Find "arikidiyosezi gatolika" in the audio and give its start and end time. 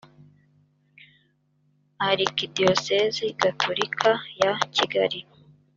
2.07-4.11